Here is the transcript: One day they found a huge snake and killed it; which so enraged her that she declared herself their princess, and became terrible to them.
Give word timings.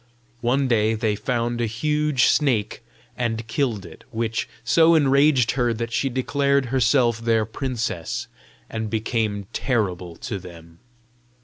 One 0.39 0.67
day 0.67 0.95
they 0.95 1.15
found 1.15 1.61
a 1.61 1.67
huge 1.67 2.25
snake 2.25 2.81
and 3.15 3.45
killed 3.45 3.85
it; 3.85 4.03
which 4.09 4.49
so 4.63 4.95
enraged 4.95 5.51
her 5.51 5.75
that 5.75 5.93
she 5.93 6.09
declared 6.09 6.65
herself 6.73 7.19
their 7.21 7.45
princess, 7.45 8.25
and 8.67 8.89
became 8.89 9.45
terrible 9.53 10.15
to 10.15 10.39
them. 10.39 10.79